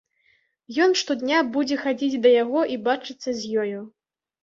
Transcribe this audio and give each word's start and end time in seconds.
Ён 0.85 0.95
штодня 1.01 1.43
будзе 1.59 1.79
хадзіць 1.83 2.21
да 2.27 2.35
яго 2.43 2.67
і 2.75 2.83
бачыцца 2.91 3.25
з 3.39 3.65
ёю. 3.65 3.79